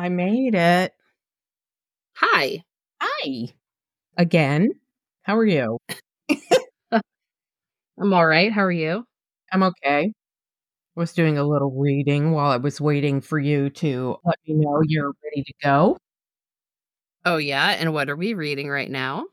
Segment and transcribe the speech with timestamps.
[0.00, 0.94] I made it.
[2.14, 2.64] Hi.
[3.02, 3.48] Hi.
[4.16, 4.70] Again.
[5.24, 5.76] How are you?
[6.90, 8.50] I'm all right.
[8.50, 9.04] How are you?
[9.52, 10.14] I'm okay.
[10.96, 14.80] Was doing a little reading while I was waiting for you to let me know
[14.86, 15.98] you're ready to go.
[17.26, 17.76] Oh, yeah.
[17.78, 19.26] And what are we reading right now?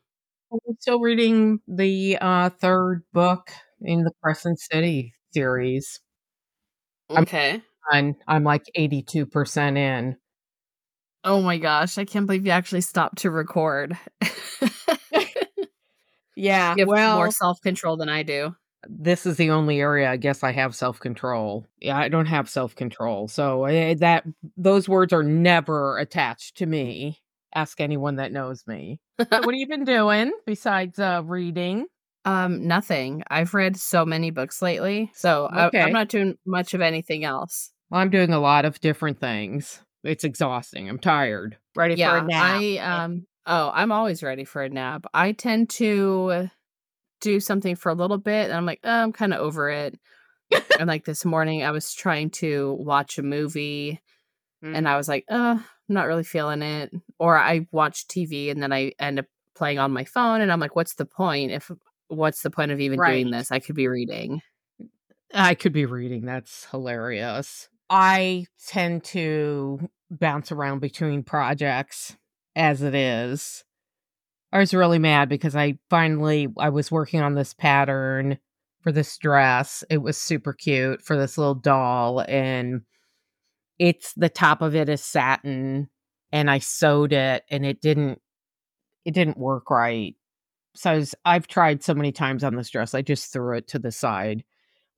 [0.52, 6.02] I'm still reading the uh, third book in the Crescent City series.
[7.10, 7.62] Okay.
[7.90, 10.18] I'm, I'm like 82% in.
[11.28, 11.97] Oh my gosh.
[11.97, 13.97] I can't believe you actually stopped to record.
[16.36, 16.75] Yeah.
[16.75, 18.56] You have well, more self control than I do.
[18.88, 21.66] this is the only area I guess I have self control.
[21.81, 24.23] Yeah, I don't have self control, so eh, that
[24.55, 27.20] those words are never attached to me.
[27.55, 29.00] Ask anyone that knows me.
[29.17, 31.88] What have you been doing besides uh, reading?
[32.23, 33.23] Um, nothing.
[33.31, 35.81] I've read so many books lately, so Okay.
[35.81, 37.72] I'm not doing much of anything else.
[37.92, 39.81] I'm doing a lot of different things.
[40.08, 40.90] It's exhausting.
[40.90, 41.58] I'm tired.
[41.76, 42.62] Ready for yeah, a nap.
[42.62, 43.28] I um.
[43.46, 45.06] Oh, I'm always ready for a nap.
[45.14, 46.50] I tend to
[47.22, 49.98] do something for a little bit, and I'm like, oh, I'm kind of over it.
[50.80, 54.02] and like this morning, I was trying to watch a movie,
[54.64, 54.76] Mm.
[54.76, 56.92] and I was like, uh, I'm not really feeling it.
[57.20, 60.60] Or I watch TV, and then I end up playing on my phone, and I'm
[60.60, 61.52] like, what's the point?
[61.52, 61.70] If
[62.08, 63.52] what's the point of even doing this?
[63.52, 64.42] I could be reading.
[65.34, 66.26] I could be reading.
[66.26, 67.70] That's hilarious.
[67.90, 72.16] I tend to bounce around between projects
[72.56, 73.64] as it is.
[74.52, 78.40] I was really mad because I finally I was working on this pattern
[78.82, 79.84] for this dress.
[79.90, 82.82] It was super cute for this little doll and
[83.80, 85.90] it's the top of it is satin
[86.32, 88.22] and I sewed it and it didn't
[89.06, 90.16] it didn't work right.
[90.76, 92.94] So I was, I've tried so many times on this dress.
[92.94, 94.44] I just threw it to the side.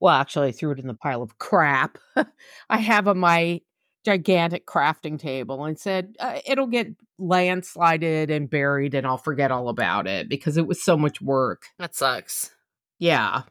[0.00, 1.98] Well, actually, I threw it in the pile of crap
[2.70, 3.60] I have on my
[4.04, 6.88] gigantic crafting table and said uh, it'll get
[7.20, 11.64] landslided and buried and I'll forget all about it because it was so much work.
[11.78, 12.50] That sucks.
[12.98, 13.42] Yeah.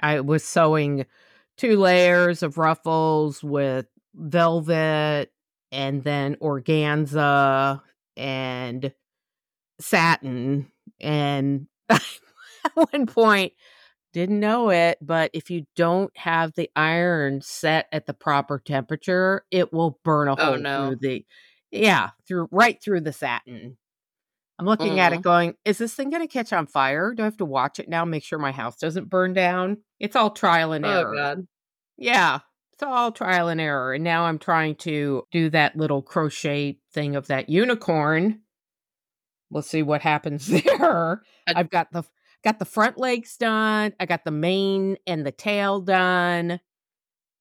[0.00, 1.06] I was sewing
[1.56, 5.30] two layers of ruffles with velvet
[5.70, 7.82] and then organza
[8.16, 8.92] and
[9.80, 10.70] satin.
[11.00, 12.02] And at
[12.74, 13.52] one point,
[14.18, 19.44] didn't know it, but if you don't have the iron set at the proper temperature,
[19.50, 20.88] it will burn a Oh, hole no.
[20.88, 21.24] through the
[21.70, 23.76] yeah, through right through the satin.
[24.58, 25.22] I'm looking at it Mm.
[25.22, 27.14] going, is this thing going to catch on fire?
[27.14, 29.78] Do I have to watch it now, make sure my house doesn't burn down?
[30.00, 31.14] It's all trial and Oh error.
[31.14, 31.46] god.
[31.96, 32.40] Yeah,
[32.72, 33.92] it's all trial and error.
[33.94, 38.40] And now I'm trying to do that little crochet thing of that unicorn.
[39.50, 41.22] We'll see what happens there.
[41.46, 42.02] I've got the
[42.44, 43.92] got the front legs done.
[43.98, 46.60] I got the mane and the tail done.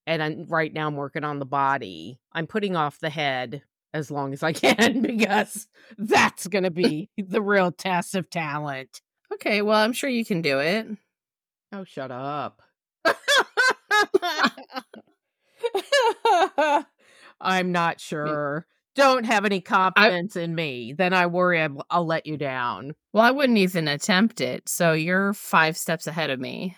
[0.05, 2.19] And I'm right now I'm working on the body.
[2.31, 3.61] I'm putting off the head
[3.93, 9.01] as long as I can because that's going to be the real test of talent.
[9.33, 10.87] Okay, well, I'm sure you can do it.
[11.73, 12.61] Oh, shut up.
[17.41, 18.65] I'm not sure.
[18.97, 20.91] Don't have any confidence in me.
[20.91, 22.93] Then I worry I'm, I'll let you down.
[23.13, 24.67] Well, I wouldn't even attempt it.
[24.67, 26.75] So you're five steps ahead of me.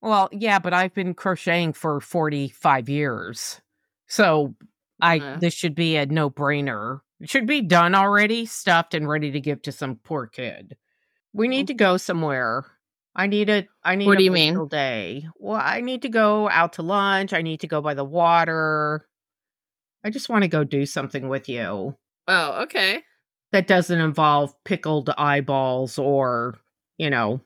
[0.00, 3.60] Well, yeah, but I've been crocheting for 45 years.
[4.06, 4.54] So
[5.00, 5.36] I Uh.
[5.38, 7.00] this should be a no-brainer.
[7.20, 10.76] It should be done already, stuffed and ready to give to some poor kid.
[11.32, 12.64] We need to go somewhere.
[13.14, 14.68] I need a I need What a do you mean?
[14.68, 15.26] day.
[15.38, 17.32] Well, I need to go out to lunch.
[17.32, 19.08] I need to go by the water.
[20.06, 21.96] I just want to go do something with you
[22.28, 23.02] Oh, okay.
[23.50, 26.54] that doesn't involve pickled eyeballs or,
[26.96, 27.40] you know,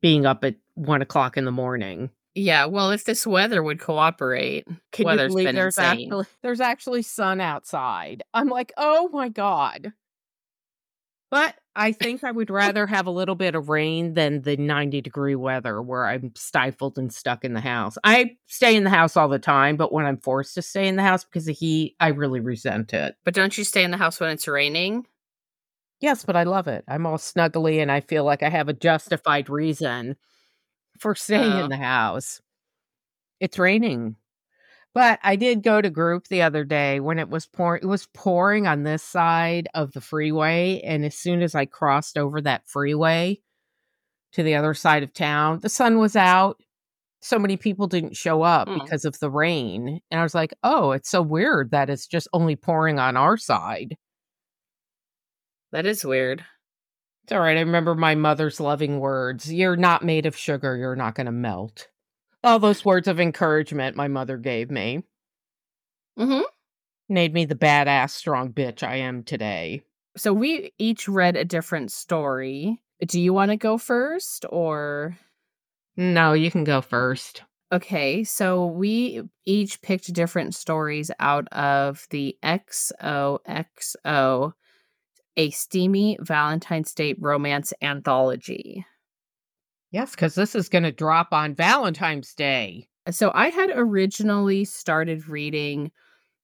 [0.00, 2.10] being up at one o'clock in the morning.
[2.36, 4.68] Yeah, well, if this weather would cooperate.
[4.92, 6.04] Can Weather's you been there's insane.
[6.06, 8.22] actually there's actually sun outside?
[8.32, 9.92] I'm like, oh my god.
[11.32, 15.00] But I think I would rather have a little bit of rain than the 90
[15.00, 17.96] degree weather where I'm stifled and stuck in the house.
[18.02, 20.96] I stay in the house all the time, but when I'm forced to stay in
[20.96, 23.14] the house because of heat, I really resent it.
[23.24, 25.06] But don't you stay in the house when it's raining?
[26.00, 26.84] Yes, but I love it.
[26.88, 30.16] I'm all snuggly and I feel like I have a justified reason
[30.98, 31.64] for staying Oh.
[31.64, 32.40] in the house.
[33.40, 34.16] It's raining.
[34.94, 37.82] But I did go to group the other day when it was pouring.
[37.82, 40.80] It was pouring on this side of the freeway.
[40.84, 43.40] And as soon as I crossed over that freeway
[44.32, 46.60] to the other side of town, the sun was out.
[47.20, 48.78] So many people didn't show up Hmm.
[48.78, 50.00] because of the rain.
[50.10, 53.36] And I was like, oh, it's so weird that it's just only pouring on our
[53.36, 53.96] side.
[55.72, 56.44] That is weird.
[57.24, 57.56] It's all right.
[57.56, 59.52] I remember my mother's loving words.
[59.52, 60.76] You're not made of sugar.
[60.76, 61.88] You're not going to melt.
[62.44, 65.02] All those words of encouragement my mother gave me
[66.18, 66.42] Mm-hmm.
[67.08, 69.82] made me the badass, strong bitch I am today.
[70.16, 72.80] So we each read a different story.
[73.06, 75.16] Do you want to go first or?
[75.96, 77.42] No, you can go first.
[77.70, 84.52] Okay, so we each picked different stories out of the XOXO,
[85.36, 88.86] a steamy Valentine's Day romance anthology.
[89.92, 92.88] Yes, because this is going to drop on Valentine's Day.
[93.06, 95.90] Uh, so I had originally started reading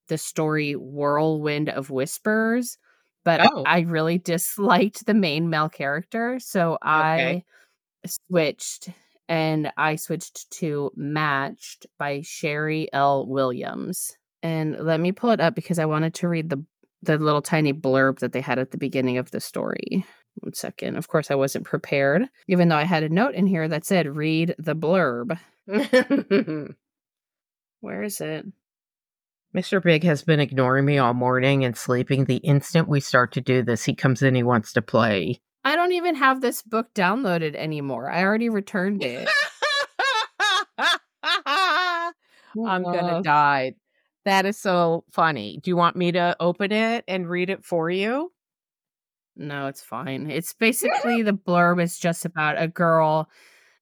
[0.09, 2.79] the story Whirlwind of Whispers,
[3.25, 3.67] but Oh.
[3.67, 6.39] I really disliked the main male character.
[6.41, 7.45] So I Okay.
[8.07, 8.91] switched
[9.29, 13.27] and I switched to Matched by Sheri L.
[13.27, 14.17] Williams.
[14.43, 16.65] And let me pull it up because I wanted to read the
[17.03, 20.05] the little tiny blurb that they had at the beginning of the story.
[20.37, 20.97] One second.
[20.97, 24.17] Of course, I wasn't prepared, even though I had a note in here that said,
[24.17, 25.39] read the blurb.
[27.81, 28.47] Where is it?
[29.57, 29.81] Mr.
[29.83, 32.25] Big has been ignoring me all morning and sleeping.
[32.25, 35.41] The instant we start to do this, he comes in, he wants to play.
[35.63, 38.11] I don't even have this book downloaded anymore.
[38.11, 39.29] I already returned it.
[41.23, 43.75] I'm gonna Uh, die.
[44.25, 45.61] That is so funny.
[45.63, 48.33] Do you want me to open it and read it for you?
[49.37, 50.31] No, it's fine.
[50.31, 53.29] It's basically the blurb is just about a girl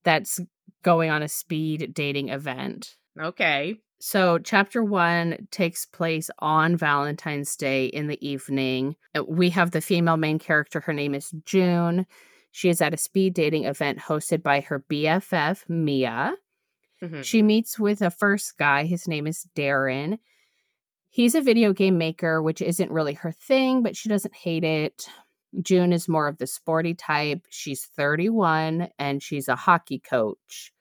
[0.05, 0.41] that's
[0.83, 2.97] going on a speed dating event.
[3.21, 3.77] Okay.
[4.01, 8.97] So, chapter one takes place on Valentine's Day in the evening.
[9.17, 10.81] Uh, We have the female main character.
[10.81, 12.07] Her name is June.
[12.51, 16.35] She is at a speed dating event hosted by her BFF, Mia.
[17.01, 17.23] Mhm.
[17.23, 18.85] She meets with a first guy.
[18.87, 20.19] His name is Darren.
[21.11, 25.09] He's a video game maker, which isn't really her thing, but she doesn't hate it.
[25.61, 27.47] June is more of the sporty type.
[27.51, 30.73] She's 31 and she's a hockey coach.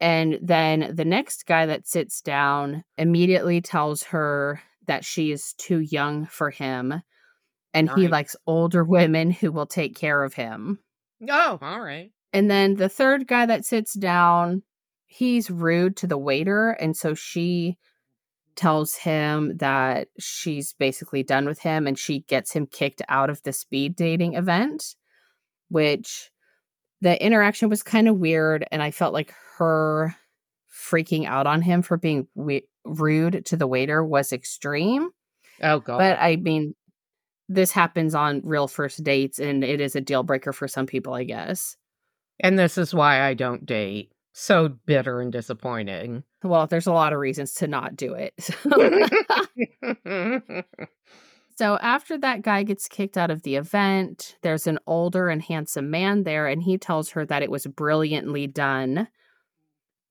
[0.00, 5.80] And then the next guy that sits down immediately tells her that she is too
[5.80, 7.02] young for him
[7.74, 10.78] and he likes older women who will take care of him.
[11.28, 12.10] Oh, all right.
[12.32, 14.62] And then the third guy that sits down,
[15.06, 16.70] he's rude to the waiter.
[16.70, 17.76] And so she
[18.58, 23.40] tells him that she's basically done with him and she gets him kicked out of
[23.44, 24.96] the speed dating event,
[25.68, 26.30] which
[27.00, 28.66] the interaction was kind of weird.
[28.72, 30.14] And I felt like her
[30.90, 35.10] freaking out on him for being we- rude to the waiter was extreme.
[35.62, 35.98] Oh god.
[35.98, 36.74] But I mean,
[37.48, 41.14] this happens on real first dates and it is a deal breaker for some people,
[41.14, 41.76] I guess.
[42.40, 44.10] and this is why I don't date.
[44.40, 46.22] So bitter and disappointing.
[46.44, 48.34] Well, there's a lot of reasons to not do it.
[51.56, 55.90] so after that guy gets kicked out of the event, there's an older and handsome
[55.90, 59.08] man there, and he tells her that it was brilliantly done.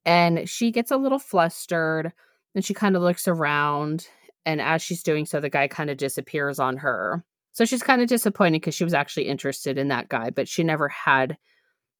[0.04, 2.12] And she gets a little flustered,
[2.54, 4.10] and she kind of looks around.
[4.46, 7.24] And as she's doing so, the guy kind of disappears on her.
[7.54, 10.66] So she's kind of disappointed because she was actually interested in that guy, but she
[10.66, 11.38] never had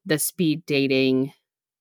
[0.06, 1.32] the speed dating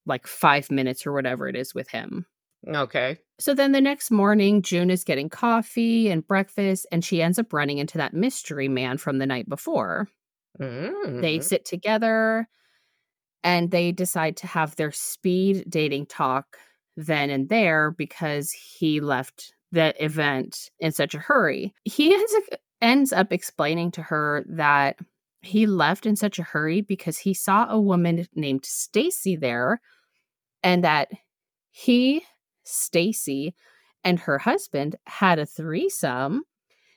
[0.07, 2.27] like five minutes or whatever it is with him.
[2.67, 3.19] okay.
[3.39, 7.53] So then the next morning, June is getting coffee and breakfast, and she ends up
[7.53, 10.09] running into that mystery man from the night before.
[10.61, 11.21] Mm.
[11.21, 12.49] They sit together
[13.45, 16.57] and they decide to have their speed dating talk
[16.97, 21.75] then and there because he left the event in such a hurry.
[21.85, 24.99] He ends up, ends up explaining to her that
[25.43, 29.81] he left in such a hurry because he saw a woman named Stacy there
[30.67, 31.09] and that
[31.71, 32.23] he
[32.65, 33.55] Stacy
[34.05, 36.43] and her husband had a threesome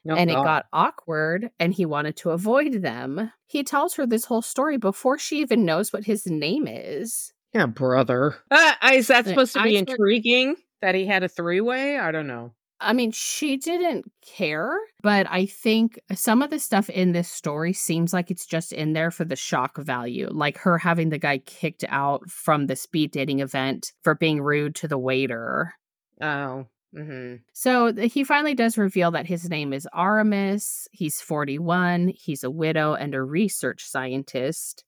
[0.09, 0.43] Oh, and it God.
[0.45, 3.31] got awkward and he wanted to avoid them.
[3.45, 7.33] He tells her this whole story before she even knows what his name is.
[7.53, 8.35] Yeah, brother.
[8.49, 11.99] Uh, is that supposed to I be start- intriguing that he had a three way?
[11.99, 12.53] I don't know.
[12.81, 17.73] I mean, she didn't care, but I think some of the stuff in this story
[17.73, 20.29] seems like it's just in there for the shock value.
[20.31, 24.75] Like her having the guy kicked out from the speed dating event for being rude
[24.75, 25.73] to the waiter.
[26.21, 26.67] Oh.
[26.95, 27.35] Mm-hmm.
[27.53, 30.87] So he finally does reveal that his name is Aramis.
[30.91, 32.13] He's 41.
[32.15, 34.83] He's a widow and a research scientist.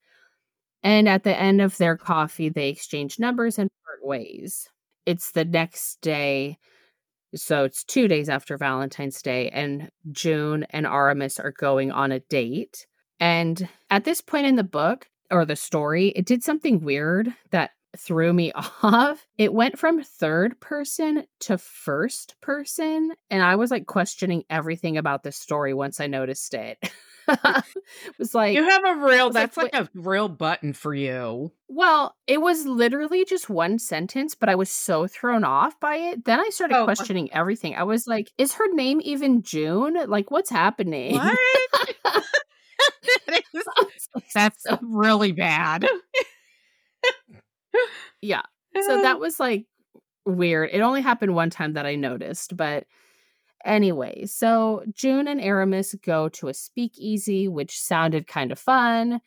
[0.81, 4.67] And at the end of their coffee, they exchange numbers and part ways.
[5.05, 6.57] It's the next day.
[7.35, 12.19] So it's two days after Valentine's Day, and June and Aramis are going on a
[12.19, 12.85] date.
[13.19, 17.71] And at this point in the book or the story, it did something weird that
[17.97, 18.51] threw me
[18.83, 19.25] off.
[19.37, 25.23] It went from third person to first person, and I was like questioning everything about
[25.23, 26.77] this story once I noticed it.
[27.27, 27.63] it
[28.19, 31.51] was like you have a real that's like, like a real button for you.
[31.67, 36.25] Well, it was literally just one sentence, but I was so thrown off by it.
[36.25, 37.75] Then I started oh, questioning everything.
[37.75, 39.97] I was like, is her name even June?
[40.07, 41.15] Like what's happening?
[41.15, 41.37] What?
[44.33, 45.87] that's really bad
[48.21, 48.41] yeah.
[48.81, 49.19] So that uh.
[49.19, 49.65] was like
[50.25, 50.69] weird.
[50.71, 52.85] It only happened one time that I noticed, but
[53.65, 59.21] anyway, so June and Aramis go to a speakeasy, which sounded kind of fun.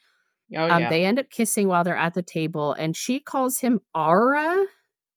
[0.56, 0.90] Oh, um, yeah.
[0.90, 4.64] They end up kissing while they're at the table, and she calls him Ara,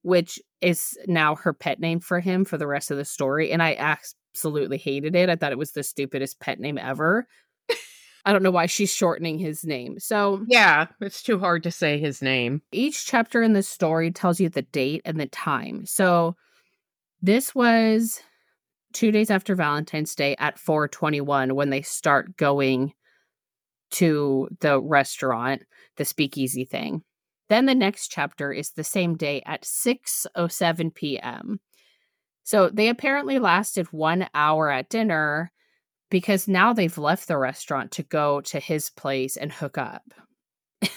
[0.02, 3.52] which is now her pet name for him for the rest of the story.
[3.52, 5.30] And I absolutely hated it.
[5.30, 7.28] I thought it was the stupidest pet name ever.
[8.26, 10.00] I don't know why she's shortening his name.
[10.00, 12.62] So, yeah, it's too hard to say his name.
[12.74, 15.86] Each chapter in the story tells you the date and the time.
[15.86, 16.36] So,
[17.22, 18.22] this was
[18.98, 22.94] 2 days after Valentine's Day at 4:21 when they start going
[23.92, 25.62] to the restaurant,
[25.98, 27.04] the speakeasy thing.
[27.48, 31.60] Then the next chapter is the same day at 6:07 p.m.
[32.44, 35.52] So, they apparently lasted 1 hour at dinner
[36.10, 40.12] because now they've left the restaurant to go to his place and hook up.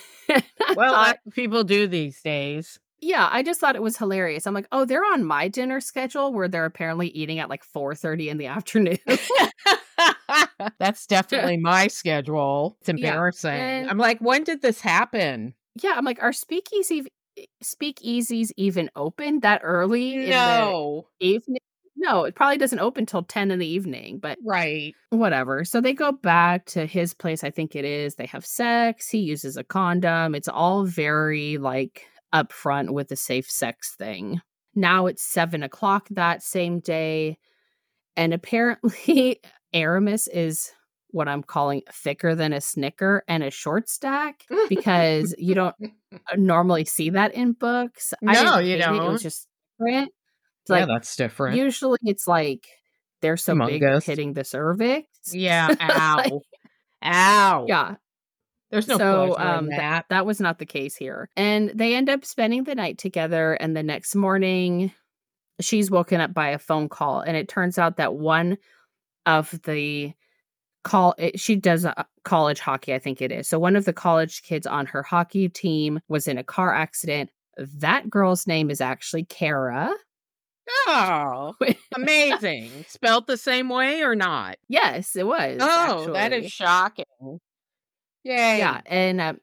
[0.74, 2.78] well, thought, people do these days.
[3.00, 4.46] Yeah, I just thought it was hilarious.
[4.46, 8.28] I'm like, oh, they're on my dinner schedule where they're apparently eating at like 4:30
[8.28, 8.98] in the afternoon.
[10.78, 12.76] That's definitely my schedule.
[12.80, 13.54] It's embarrassing.
[13.54, 15.54] Yeah, I'm like, when did this happen?
[15.82, 17.06] Yeah, I'm like, are speakeasy
[17.64, 21.06] speakeasies even open that early no.
[21.20, 21.60] in the evening?
[21.96, 24.94] No, it probably doesn't open till 10 in the evening, but right.
[25.10, 25.64] Whatever.
[25.64, 28.14] So they go back to his place, I think it is.
[28.14, 29.08] They have sex.
[29.08, 30.34] He uses a condom.
[30.34, 34.40] It's all very like upfront with the safe sex thing.
[34.74, 37.38] Now it's seven o'clock that same day.
[38.16, 39.40] And apparently,
[39.72, 40.70] Aramis is
[41.12, 45.74] what I'm calling thicker than a snicker and a short stack because you don't
[46.12, 48.14] uh, normally see that in books.
[48.22, 48.96] No, you don't.
[48.96, 49.04] It.
[49.04, 50.12] it was just different.
[50.62, 51.56] It's yeah, like, that's different.
[51.56, 52.68] Usually it's like
[53.20, 53.80] they're so Humongous.
[53.80, 55.06] big hitting the cervix.
[55.32, 55.74] Yeah.
[55.80, 56.16] Ow.
[56.16, 56.32] like,
[57.04, 57.64] Ow.
[57.68, 57.94] Yeah.
[58.70, 59.78] There's no so um, that.
[59.78, 61.28] Th- that was not the case here.
[61.36, 63.54] And they end up spending the night together.
[63.54, 64.92] And the next morning,
[65.60, 67.20] she's woken up by a phone call.
[67.20, 68.58] And it turns out that one
[69.26, 70.12] of the
[70.82, 73.48] call it, she does uh, college hockey, I think it is.
[73.48, 77.30] So one of the college kids on her hockey team was in a car accident.
[77.56, 79.92] That girl's name is actually Cara.
[80.86, 81.54] Oh,
[81.94, 82.70] amazing.
[82.88, 84.56] Spelt the same way or not?
[84.68, 85.58] Yes, it was.
[85.60, 86.12] Oh, actually.
[86.12, 87.40] that is shocking.
[88.24, 88.58] Yay.
[88.58, 88.80] Yeah.
[88.86, 89.34] And uh,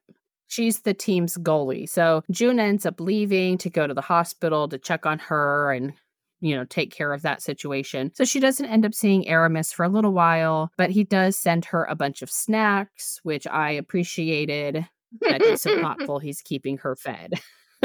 [0.48, 1.89] she's the team's goalie.
[1.89, 5.93] So June ends up leaving to go to the hospital to check on her and,
[6.39, 8.12] you know, take care of that situation.
[8.13, 11.65] So she doesn't end up seeing Aramis for a little while, but he does send
[11.65, 14.88] her a bunch of snacks, which I appreciated.
[15.22, 17.34] that he's so thoughtful he's keeping her fed.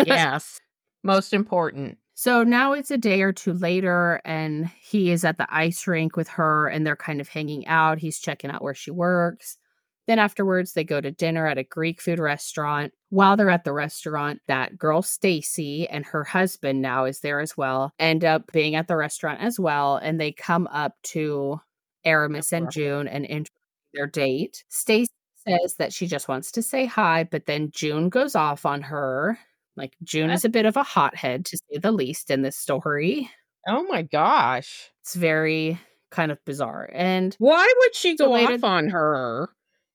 [0.07, 0.61] yes.
[1.03, 1.99] Most important.
[2.15, 6.15] So now it's a day or two later, and he is at the ice rink
[6.17, 7.99] with her, and they're kind of hanging out.
[7.99, 9.57] He's checking out where she works.
[10.07, 12.93] Then afterwards, they go to dinner at a Greek food restaurant.
[13.11, 17.57] While they're at the restaurant, that girl Stacy and her husband now is there as
[17.57, 21.61] well, end up being at the restaurant as well, and they come up to
[22.05, 23.51] Aramis and June and introduce
[23.95, 24.65] their date.
[24.69, 25.13] Stacy
[25.47, 29.39] says that she just wants to say hi, but then June goes off on her
[29.77, 33.31] like June is a bit of a hothead to say the least in this story.
[33.67, 34.91] Oh my gosh.
[35.01, 35.79] It's very
[36.11, 36.91] kind of bizarre.
[36.93, 39.49] And why would she go off on her?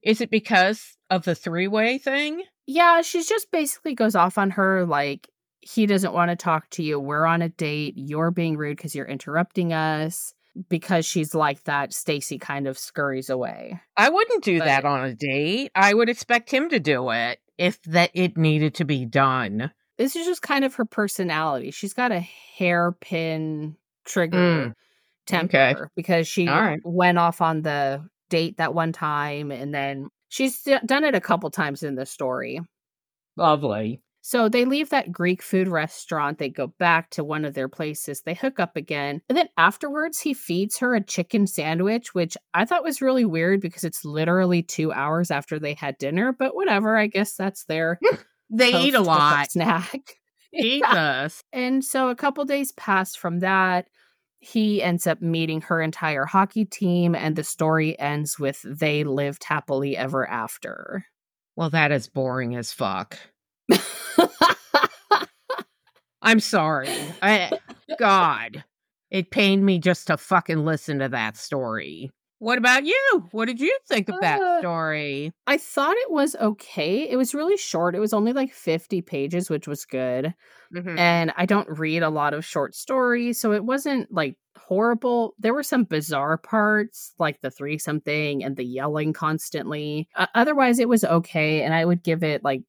[0.03, 2.43] Is it because of the three way thing?
[2.65, 5.29] Yeah, she just basically goes off on her like
[5.61, 6.99] he doesn't want to talk to you.
[6.99, 7.95] We're on a date.
[7.97, 10.33] You're being rude because you're interrupting us.
[10.69, 13.79] Because she's like that, Stacy kind of scurries away.
[13.95, 15.71] I wouldn't do but, that on a date.
[15.75, 19.71] I would expect him to do it if that it needed to be done.
[19.99, 21.69] This is just kind of her personality.
[21.69, 24.37] She's got a hairpin trigger.
[24.37, 24.73] Mm.
[25.27, 25.75] temper Okay.
[25.95, 26.79] because she right.
[26.83, 31.49] went off on the date that one time and then she's done it a couple
[31.49, 32.59] times in the story.
[33.35, 34.01] Lovely.
[34.21, 36.37] So they leave that Greek food restaurant.
[36.37, 38.23] They go back to one of their places.
[38.23, 39.21] They hook up again.
[39.29, 43.61] And then afterwards, he feeds her a chicken sandwich, which I thought was really weird
[43.61, 46.35] because it's literally two hours after they had dinner.
[46.37, 46.97] But whatever.
[46.97, 47.99] I guess that's their
[48.49, 49.49] They eat a lot.
[49.51, 50.17] snack.
[50.53, 51.43] Jesus.
[51.53, 53.87] And so a couple days pass from that.
[54.39, 59.43] He ends up meeting her entire hockey team, and the story ends with they lived
[59.43, 61.05] happily ever after.
[61.55, 63.17] Well, that is boring as fuck.
[66.21, 66.89] I'm sorry.
[67.21, 67.51] I,
[67.97, 68.63] God,
[69.09, 72.11] it pained me just to fucking listen to that story.
[72.39, 73.27] What about you?
[73.31, 75.31] What did you think of that Uh, story?
[75.47, 77.09] I thought it was okay.
[77.09, 77.95] It was really short.
[77.95, 80.33] It was only like 50 pages, which was good.
[80.73, 80.97] Mhm.
[80.97, 85.35] And I don't read a lot of short stories, so it wasn't like horrible.
[85.39, 90.09] There were some bizarre parts, like the three something and the yelling constantly.
[90.15, 91.63] Uh, otherwise, it was okay.
[91.63, 92.63] And I would give it like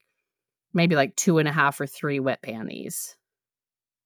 [0.73, 3.17] maybe like two and a half or three wet panties.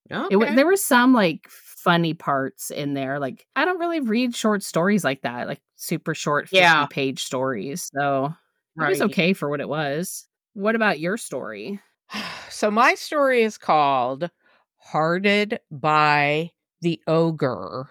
[0.09, 3.19] It, there were some like funny parts in there.
[3.19, 6.85] Like I don't really read short stories like that, like super short 50 Yeah.
[6.87, 7.89] page stories.
[7.93, 8.33] So
[8.79, 10.27] it was okay for what it was.
[10.53, 11.79] What about your story?
[12.49, 14.29] So my story is called
[14.77, 17.89] Hearted by the Ogre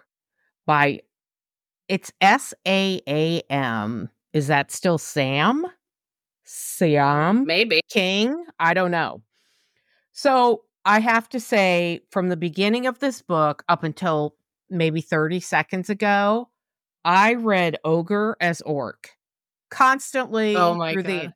[0.66, 1.00] by
[1.88, 4.08] it's S A A M.
[4.32, 5.66] Is that still Sam?
[6.44, 7.80] Sam Maybe.
[7.90, 8.44] King?
[8.58, 9.22] I don't know.
[10.12, 14.34] So I have to say, from the beginning of this book up until
[14.68, 16.48] maybe 30 seconds ago,
[17.04, 19.16] I read ogre as orc oh
[19.70, 21.10] constantly Oh my through God.
[21.10, 21.32] the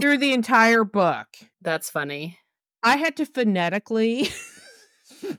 [0.00, 1.28] through the entire book.
[1.62, 2.38] That's funny.
[2.82, 4.24] I had to phonetically
[5.04, 5.36] spell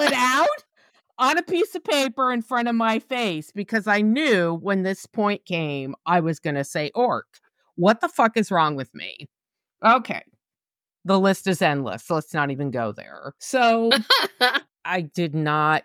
[0.00, 0.46] it out
[1.18, 5.06] on a piece of paper in front of my face because I knew when this
[5.06, 7.26] point came, I was going to say orc.
[7.76, 9.28] What the fuck is wrong with me?
[9.84, 10.22] Okay.
[11.08, 12.10] The list is endless.
[12.10, 13.32] Let's not even go there.
[13.38, 13.90] So
[14.84, 15.84] I did not,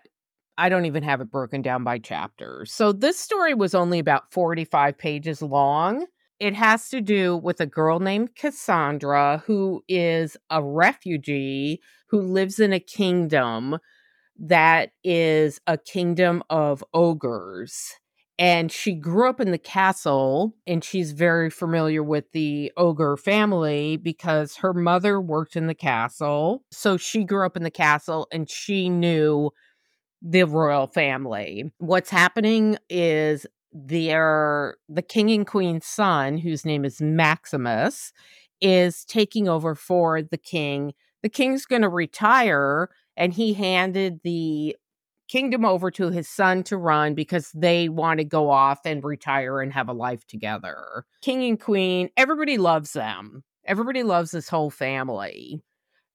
[0.58, 2.70] I don't even have it broken down by chapters.
[2.70, 6.04] So this story was only about 45 pages long.
[6.40, 12.60] It has to do with a girl named Cassandra who is a refugee who lives
[12.60, 13.78] in a kingdom
[14.38, 17.94] that is a kingdom of ogres.
[18.38, 23.96] And she grew up in the castle, and she's very familiar with the ogre family
[23.96, 26.64] because her mother worked in the castle.
[26.72, 29.50] So she grew up in the castle and she knew
[30.20, 31.70] the royal family.
[31.78, 38.12] What's happening is their the king and queen's son, whose name is Maximus,
[38.60, 40.92] is taking over for the king.
[41.22, 44.76] The king's going to retire, and he handed the
[45.28, 49.60] kingdom over to his son to run because they want to go off and retire
[49.60, 51.04] and have a life together.
[51.22, 53.42] King and queen, everybody loves them.
[53.66, 55.62] Everybody loves this whole family.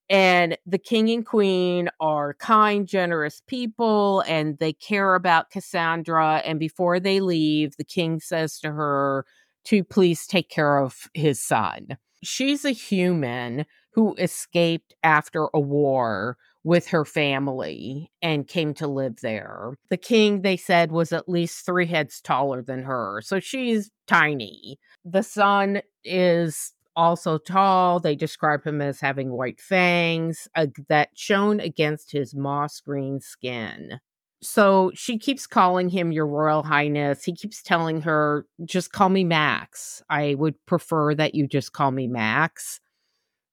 [0.09, 6.41] And the king and queen are kind, generous people, and they care about Cassandra.
[6.43, 9.25] And before they leave, the king says to her
[9.65, 11.97] to please take care of his son.
[12.23, 16.37] She's a human who escaped after a war
[16.69, 19.73] with her family and came to live there.
[19.89, 23.23] The king, they said, was at least three heads taller than her.
[23.25, 24.77] So she's tiny.
[25.03, 27.99] The son is also tall.
[27.99, 33.99] They describe him as having white fangs uh, that shone against his moss green skin.
[34.43, 37.23] So she keeps calling him Your Royal Highness.
[37.23, 40.03] He keeps telling her, just call me Max.
[40.07, 42.79] I would prefer that you just call me Max.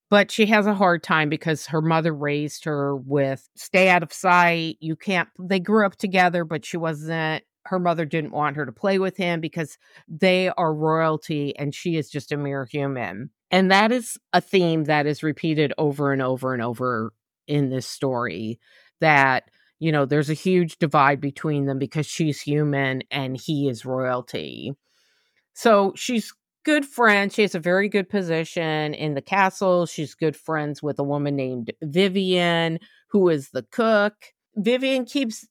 [0.09, 4.13] But she has a hard time because her mother raised her with stay out of
[4.13, 4.77] sight.
[4.81, 8.73] You can't, they grew up together, but she wasn't, her mother didn't want her to
[8.73, 13.31] play with him because they are royalty and she is just a mere human.
[13.51, 17.13] And that is a theme that is repeated over and over and over
[17.49, 18.61] in this story
[19.01, 23.85] that, you know, there's a huge divide between them because she's human and he is
[23.85, 24.73] royalty.
[25.55, 26.33] So she's
[26.67, 27.33] good friend.
[27.33, 29.87] She has a very good position in the castle.
[29.87, 34.15] She's good friends with a woman named Vivian, who is the cook.
[34.57, 35.47] Vivian keeps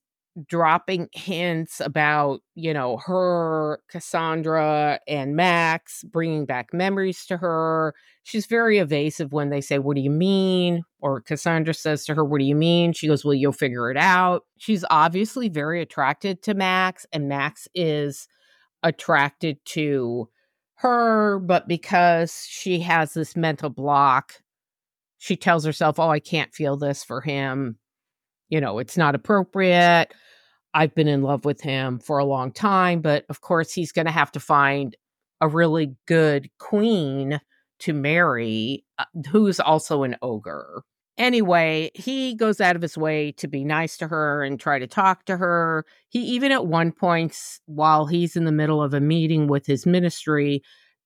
[0.50, 7.94] dropping hints about, you know, her, Cassandra, and Max, bringing back memories to her.
[8.24, 10.82] She's very evasive when they say, What do you mean?
[11.00, 12.92] Or Cassandra says to her, What do you mean?
[12.92, 14.42] She goes, Well, you'll figure it out.
[14.58, 18.28] She's obviously very attracted to Max, and Max is
[18.84, 20.28] attracted to
[20.86, 24.34] her, but because she has this mental block,
[25.18, 27.78] she tells herself, Oh, I can't feel this for him.
[28.50, 30.14] You know, it's not appropriate.
[30.76, 34.06] I've been in love with him for a long time, but of course, he's going
[34.06, 34.96] to have to find
[35.42, 37.40] a really good queen
[37.80, 40.84] to marry uh, who's also an ogre.
[41.18, 44.88] Anyway, he goes out of his way to be nice to her and try to
[44.88, 45.86] talk to her.
[46.10, 49.86] He even at one point, while he's in the middle of a meeting with his
[49.86, 50.62] ministry,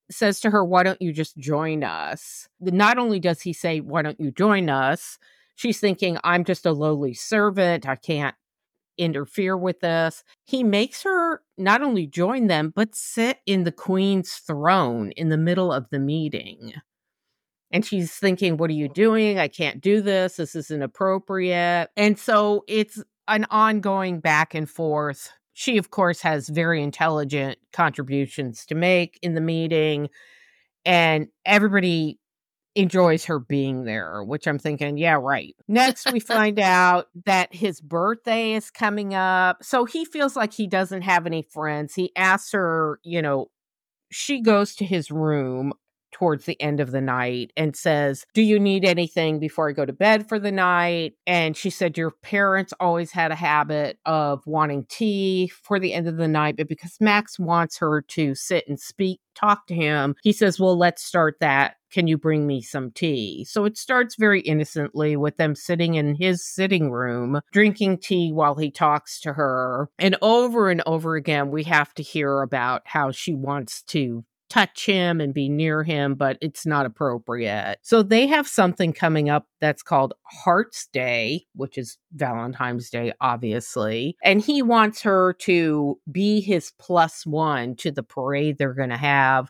[0.09, 2.47] says to her, Why don't you just join us?
[2.59, 5.19] Not only does he say, Why don't you join us?
[5.55, 7.87] She's thinking, I'm just a lowly servant.
[7.87, 8.35] I can't
[8.97, 10.23] interfere with this.
[10.45, 15.37] He makes her not only join them, but sit in the queen's throne in the
[15.37, 16.73] middle of the meeting.
[17.71, 19.39] And she's thinking, What are you doing?
[19.39, 20.37] I can't do this.
[20.37, 21.89] This isn't appropriate.
[21.95, 25.31] And so it's an ongoing back and forth.
[25.53, 30.09] She, of course, has very intelligent contributions to make in the meeting.
[30.85, 32.19] And everybody
[32.75, 35.55] enjoys her being there, which I'm thinking, yeah, right.
[35.67, 39.63] Next, we find out that his birthday is coming up.
[39.63, 41.93] So he feels like he doesn't have any friends.
[41.93, 43.49] He asks her, you know,
[44.11, 45.73] she goes to his room
[46.19, 49.85] towards the end of the night and says, Do you need anything before I go
[49.85, 51.13] to bed for the night?
[51.25, 56.09] And she said, Your parents always had a habit of wanting tea for the end
[56.09, 60.15] of the night, but because Max wants her to sit and speak, talk to him,
[60.21, 61.75] he says, Well, let's start that.
[61.91, 63.45] Can you bring me some tea?
[63.45, 68.55] So it starts very innocently with them sitting in his sitting room, drinking tea while
[68.55, 69.89] he talks to her.
[69.97, 74.85] And over and over again, we have to hear about how she wants to touch
[74.85, 77.77] him and be near him, but it's not appropriate.
[77.81, 84.17] So they have something coming up that's called Hearts Day, which is Valentine's Day, obviously.
[84.23, 88.97] And he wants her to be his plus one to the parade they're going to
[88.97, 89.49] have.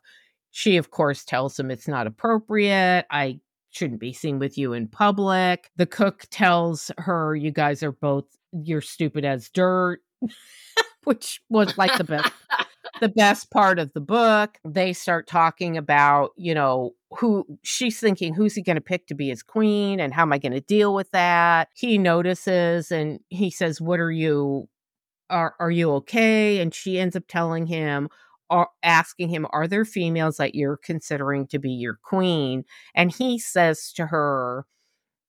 [0.51, 3.05] She, of course, tells him it's not appropriate.
[3.09, 5.69] I shouldn't be seen with you in public.
[5.77, 10.01] The cook tells her, You guys are both, you're stupid as dirt.
[11.03, 12.31] which was like the best
[12.99, 14.57] the best part of the book.
[14.65, 19.15] They start talking about, you know, who she's thinking, who's he going to pick to
[19.15, 21.69] be his queen and how am I going to deal with that?
[21.73, 24.69] He notices and he says, What are you?
[25.29, 26.59] Are, are you okay?
[26.59, 28.09] And she ends up telling him,
[28.49, 32.63] or asking him, Are there females that you're considering to be your queen?
[32.95, 34.65] And he says to her,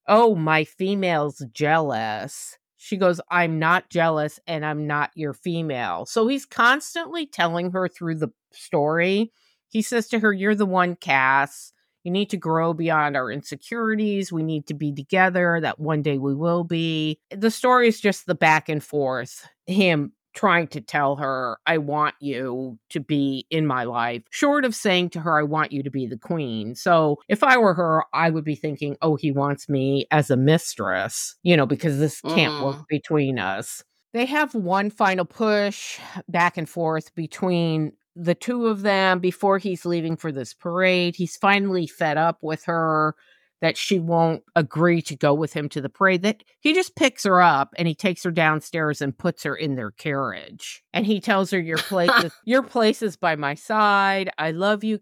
[0.07, 2.59] Oh, my female's jealous.
[2.83, 6.07] She goes, I'm not jealous and I'm not your female.
[6.07, 9.33] So he's constantly telling her through the story.
[9.69, 11.75] He says to her, You're the one, Cass.
[12.05, 14.33] You need to grow beyond our insecurities.
[14.33, 15.61] We need to be together.
[15.61, 17.21] That one day we will be.
[17.31, 19.47] The story is just the back and forth.
[19.67, 24.75] Him trying to tell her, I want you to be in my life, short of
[24.75, 26.75] saying to her, I want you to be the queen.
[26.75, 30.37] So if I were her, I would be thinking, oh, he wants me as a
[30.37, 32.65] mistress, you know, because this can't mm.
[32.65, 33.83] work between us.
[34.13, 39.87] They have one final push back and forth between the two of them before he's
[39.87, 41.15] leaving for this parade.
[41.15, 43.15] He's finally fed up with her
[43.61, 47.25] that she won't agree to go with him to the parade that he just picks
[47.25, 50.83] her up and he takes her downstairs and puts her in their carriage.
[50.93, 54.31] And he tells her your place is, your place is by my side.
[54.39, 54.99] I love you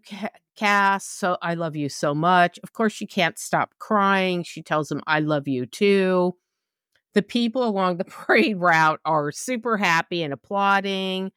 [0.57, 2.59] cass so i love you so much.
[2.63, 4.43] Of course she can't stop crying.
[4.43, 6.35] She tells him i love you too.
[7.13, 11.31] The people along the parade route are super happy and applauding.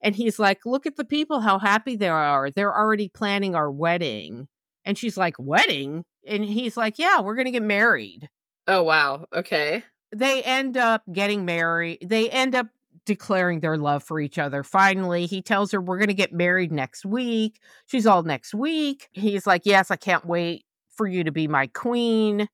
[0.00, 2.52] And he's like look at the people how happy they are.
[2.52, 4.46] They're already planning our wedding.
[4.84, 8.28] And she's like wedding and he's like, Yeah, we're going to get married.
[8.66, 9.26] Oh, wow.
[9.32, 9.84] Okay.
[10.14, 11.98] They end up getting married.
[12.04, 12.68] They end up
[13.04, 14.62] declaring their love for each other.
[14.62, 17.60] Finally, he tells her, We're going to get married next week.
[17.86, 19.08] She's all next week.
[19.12, 22.48] He's like, Yes, I can't wait for you to be my queen.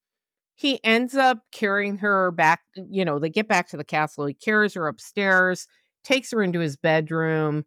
[0.55, 2.61] He ends up carrying her back.
[2.75, 4.27] You know, they get back to the castle.
[4.27, 5.69] He carries her upstairs,
[6.03, 7.65] takes her into his bedroom,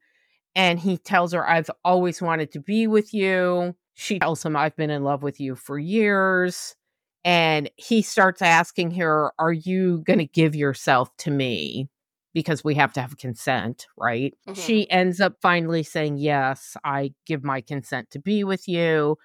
[0.55, 3.75] and he tells her, I've always wanted to be with you.
[3.93, 6.75] She tells him, I've been in love with you for years.
[7.23, 11.89] And he starts asking her, Are you going to give yourself to me?
[12.33, 14.33] Because we have to have consent, right?
[14.47, 14.59] Mm-hmm.
[14.59, 19.17] She ends up finally saying, Yes, I give my consent to be with you.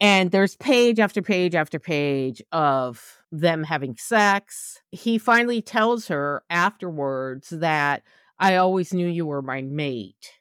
[0.00, 4.80] And there's page after page after page of them having sex.
[4.92, 8.02] He finally tells her afterwards that
[8.38, 10.34] I always knew you were my mate.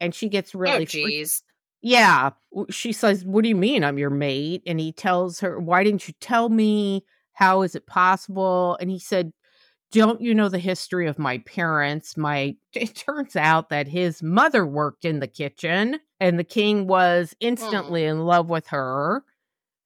[0.00, 0.86] And she gets oh, really oh,
[1.82, 2.30] yeah.
[2.68, 4.62] She says, What do you mean I'm your mate?
[4.66, 7.04] And he tells her, Why didn't you tell me?
[7.32, 8.76] How is it possible?
[8.80, 9.32] And he said,
[9.92, 12.16] Don't you know the history of my parents?
[12.16, 17.34] My it turns out that his mother worked in the kitchen and the king was
[17.40, 18.10] instantly mm.
[18.10, 19.24] in love with her.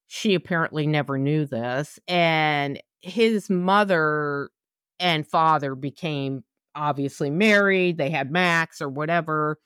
[0.07, 1.99] She apparently never knew this.
[2.07, 4.49] And his mother
[4.99, 6.43] and father became
[6.75, 9.57] obviously married, they had Max or whatever.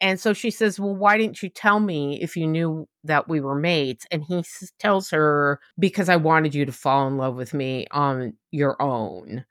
[0.00, 3.40] And so she says, Well, why didn't you tell me if you knew that we
[3.40, 4.06] were mates?
[4.10, 7.86] And he s- tells her, Because I wanted you to fall in love with me
[7.90, 9.44] on your own.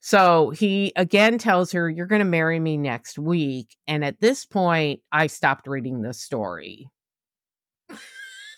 [0.00, 3.76] So he again tells her, You're going to marry me next week.
[3.86, 6.88] And at this point, I stopped reading the story.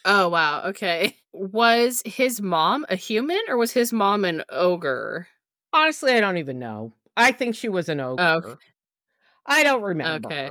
[0.05, 1.17] Oh wow, okay.
[1.33, 5.29] Was his mom a human or was his mom an ogre?
[5.73, 6.93] Honestly, I don't even know.
[7.17, 8.23] I think she was an ogre.
[8.23, 8.55] Oh, okay.
[9.47, 10.29] I don't remember.
[10.29, 10.51] Okay.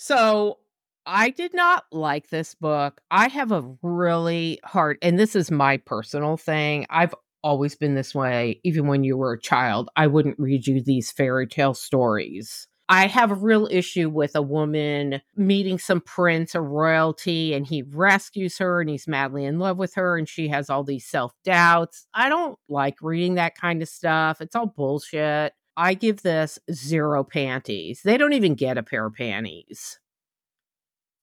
[0.00, 0.58] So
[1.06, 3.00] I did not like this book.
[3.10, 6.86] I have a really hard, and this is my personal thing.
[6.88, 9.88] I've always been this way, even when you were a child.
[9.96, 12.68] I wouldn't read you these fairy tale stories.
[12.88, 17.82] I have a real issue with a woman meeting some prince or royalty and he
[17.82, 21.32] rescues her and he's madly in love with her and she has all these self
[21.44, 22.06] doubts.
[22.14, 24.40] I don't like reading that kind of stuff.
[24.40, 25.54] It's all bullshit.
[25.78, 28.02] I give this zero panties.
[28.04, 29.98] They don't even get a pair of panties.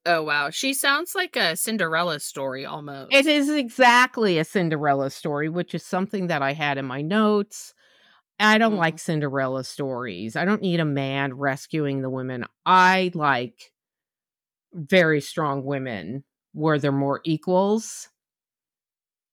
[0.05, 0.49] Oh wow.
[0.49, 3.11] She sounds like a Cinderella story almost.
[3.11, 7.73] It is exactly a Cinderella story, which is something that I had in my notes.
[8.39, 8.77] I don't Mhm.
[8.77, 10.35] like Cinderella stories.
[10.35, 12.45] I don't need a man rescuing the women.
[12.65, 13.73] I like
[14.73, 18.09] very strong women where they're more equals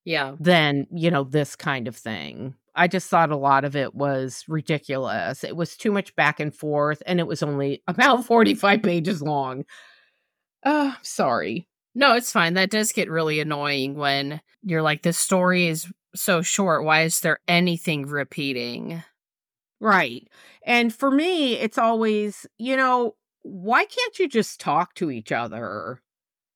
[0.05, 0.35] yeah.
[0.39, 2.55] than, you know, this kind of thing.
[2.75, 5.43] I just thought a lot of it was ridiculous.
[5.43, 9.65] It was too much back and forth, and it was only about 45 pages long.
[10.63, 11.67] Uh, sorry.
[11.95, 12.55] No, it's fine.
[12.55, 16.83] That does get really annoying when you're like, this story is so short.
[16.83, 19.03] Why is there anything repeating?
[19.79, 20.27] Right.
[20.65, 26.01] And for me, it's always, you know, why can't you just talk to each other?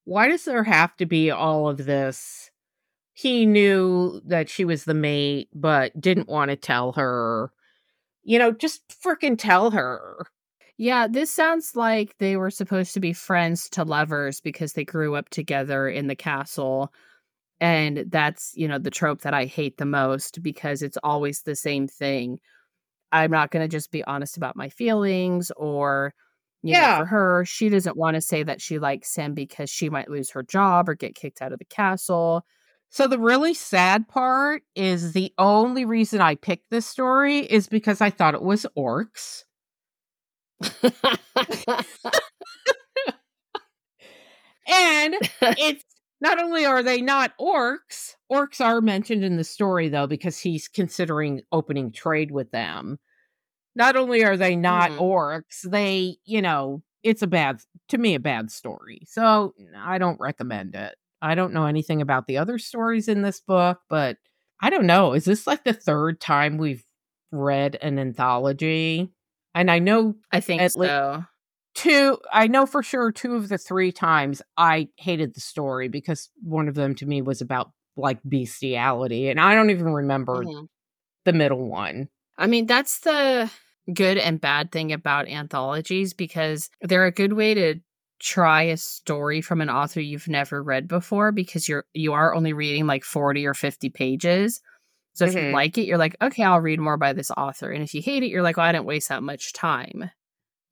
[0.05, 2.49] Why does there have to be all of this?
[3.17, 7.51] He knew that she was the mate, but didn't want to tell her.
[8.23, 10.27] You know, just freaking tell her.
[10.77, 15.15] Yeah, this sounds like they were supposed to be friends to lovers because they grew
[15.15, 16.93] up together in the castle.
[17.59, 21.55] And that's, you know, the trope that I hate the most because it's always the
[21.55, 22.39] same thing.
[23.11, 26.13] I'm not going to just be honest about my feelings or,
[26.63, 26.97] you know, Yeah.
[26.97, 30.31] for her, she doesn't want to say that she likes him because she might lose
[30.31, 32.45] her job or get kicked out of the castle.
[32.89, 38.01] So the really sad part is the only reason I picked this story is because
[38.01, 39.43] I thought it was orcs.
[44.67, 45.15] And
[45.57, 45.83] it's
[46.21, 50.67] not only are they not orcs, orcs are mentioned in the story though, because he's
[50.67, 52.99] considering opening trade with them.
[53.75, 54.99] Not only are they not Mhm.
[54.99, 59.01] orcs, they, you know, it's a bad, to me, a bad story.
[59.07, 60.95] So I don't recommend it.
[61.21, 64.17] I don't know anything about the other stories in this book, but
[64.61, 65.13] I don't know.
[65.13, 66.83] Is this like the third time we've
[67.31, 69.11] read an anthology?
[69.55, 71.27] And I know I think At le-
[71.75, 76.29] two i know for sure two of the three times i hated the story because
[76.41, 80.67] one of them to me was about like bestiality and i don't even remember Mhm.
[81.25, 83.51] the middle one I mean, that's the
[83.91, 87.75] good and bad thing about anthologies because they're a good way to
[88.19, 92.53] try a story from an author you've never read before because you're you are only
[92.53, 94.61] reading like 40 or 50 pages.
[95.15, 95.37] So if Mhm.
[95.37, 97.71] you like it, you're like, okay, I'll read more by this author.
[97.71, 100.11] And if you hate it, you're like, well, I didn't waste that much time.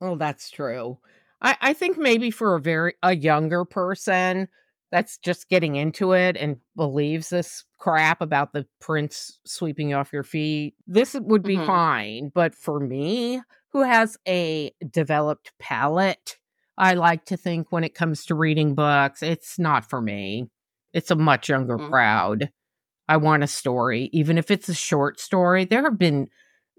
[0.01, 0.97] oh that's true
[1.41, 4.47] i i think maybe for a very a younger person
[4.91, 10.23] that's just getting into it and believes this crap about the prince sweeping off your
[10.23, 11.59] feet this would be Mhm.
[11.59, 16.37] fine but for me who has a developed palate
[16.77, 20.45] i like to think when it comes to reading books it's not for me
[20.93, 21.89] it's a much younger Mm.
[21.89, 22.49] crowd
[23.07, 26.27] i want a story even if it's a short story there have been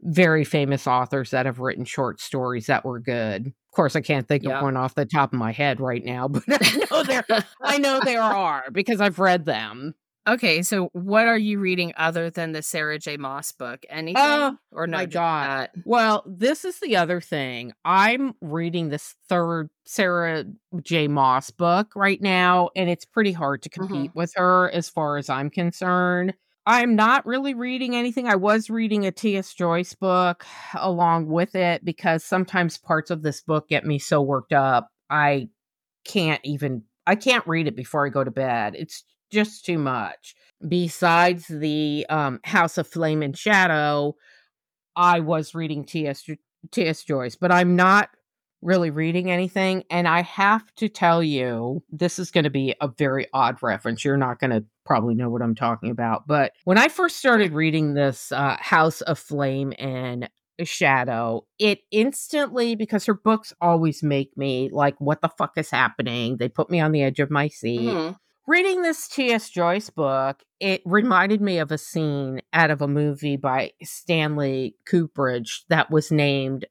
[0.02, 3.46] very famous authors that have written short stories that were good.
[3.46, 4.58] Of course, I can't think Yeah.
[4.58, 7.24] of one off the top of my head right now, but I know there
[7.62, 9.94] I know there are because I've read them.
[10.28, 13.16] Okay, so what are you reading other than the Sarah J.
[13.16, 13.84] Maas book?
[13.88, 14.22] Anything?
[14.24, 15.46] Oh, or no, my God.
[15.48, 15.70] that?
[15.84, 17.72] Well, this is the other thing.
[17.84, 20.44] I'm reading this third Sarah
[20.82, 21.06] J.
[21.06, 24.18] Maas book right now, and it's pretty hard to compete mm-hmm.
[24.18, 26.34] with her as far as I'm concerned.
[26.66, 28.26] I'm not really reading anything.
[28.26, 29.54] I was reading a T.S.
[29.54, 34.52] Joyce book along with it because sometimes parts of this book get me so worked
[34.52, 34.88] up.
[35.08, 35.50] I
[36.04, 38.74] can't even I can't read it before I go to bed.
[38.76, 40.34] It's just too much.
[40.66, 44.16] Besides the um, House of Flame and Shadow,
[44.94, 46.24] I was reading T.S.
[46.72, 47.04] T.S.
[47.04, 48.08] Joyce, but I'm not
[48.62, 49.84] really reading anything.
[49.90, 54.04] And I have to tell you, this is going to be a very odd reference.
[54.04, 56.26] You're not going to probably know what I'm talking about.
[56.26, 60.28] But when I first started reading this uh, House of Flame and
[60.62, 66.38] Shadow, it instantly, because her books always make me like, what the fuck is happening?
[66.38, 67.80] They put me on the edge of my seat.
[67.80, 68.12] Mm-hmm.
[68.48, 69.50] Reading this T.S.
[69.50, 75.48] Joyce book, it reminded me of a scene out of a movie by Stanley Kubrick
[75.68, 76.64] that was named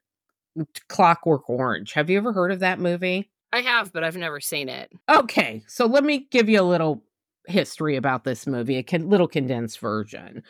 [0.88, 1.92] Clockwork Orange.
[1.92, 3.30] Have you ever heard of that movie?
[3.52, 4.90] I have, but I've never seen it.
[5.10, 7.04] Okay, so let me give you a little
[7.46, 10.44] history about this movie, a con- little condensed version.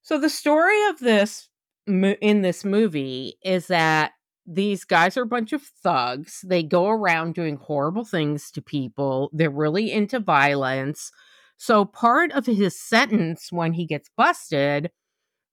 [0.00, 1.50] So the story of this
[1.86, 4.12] in this movie is that
[4.46, 6.44] these guys are a bunch of thugs.
[6.46, 9.30] They go around doing horrible things to people.
[9.32, 11.10] They're really into violence.
[11.56, 14.90] So part of his sentence when he gets busted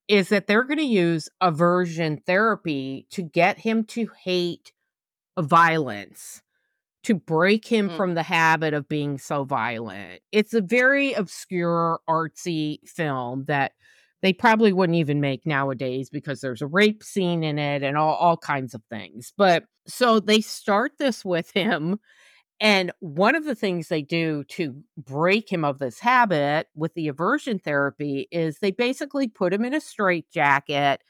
[0.07, 4.73] is that they're going to use aversion therapy to get him to hate
[5.39, 6.41] violence
[7.03, 7.97] to break him mm.
[7.97, 10.21] from the habit of being so violent.
[10.31, 13.73] It's a very obscure, artsy film that
[14.21, 18.15] they probably wouldn't even make nowadays because there's a rape scene in it and all,
[18.15, 19.33] all kinds of things.
[19.35, 21.99] But so they start this with him.
[22.59, 27.07] And one of the things they do to break him of this habit with the
[27.07, 31.01] aversion therapy is they basically put him in a straitjacket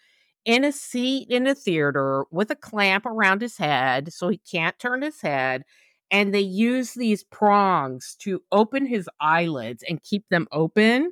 [0.45, 4.79] in a seat in a theater with a clamp around his head so he can't
[4.79, 5.63] turn his head.
[6.09, 11.11] And they use these prongs to open his eyelids and keep them open.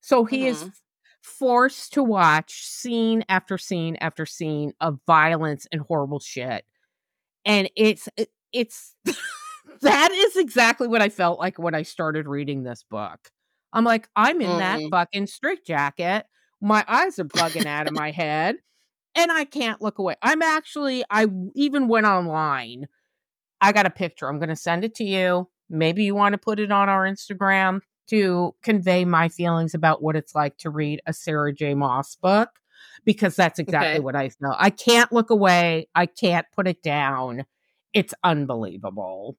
[0.00, 0.64] So he mm-hmm.
[0.64, 0.81] is
[1.22, 6.64] forced to watch scene after scene after scene of violence and horrible shit.
[7.44, 8.08] And it's,
[8.52, 8.94] it's,
[9.82, 13.30] that is exactly what I felt like when I started reading this book.
[13.72, 14.58] I'm like, I'm in mm.
[14.58, 16.26] that fucking straitjacket
[16.62, 18.56] my eyes are bugging out of my head
[19.16, 20.14] and I can't look away.
[20.22, 22.86] I'm actually, I even went online.
[23.60, 24.28] I got a picture.
[24.28, 25.48] I'm going to send it to you.
[25.68, 30.16] Maybe you want to put it on our Instagram to convey my feelings about what
[30.16, 31.74] it's like to read a Sarah J.
[31.74, 32.50] Maas book
[33.04, 34.00] because that's exactly okay.
[34.00, 34.54] what I feel.
[34.58, 35.88] I can't look away.
[35.94, 37.44] I can't put it down.
[37.92, 39.36] It's unbelievable.